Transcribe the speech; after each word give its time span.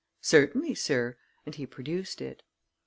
"Certainly, 0.23 0.73
sir," 0.73 1.15
and 1.45 1.53
he 1.53 1.67
produced 1.67 2.21
it. 2.21 2.41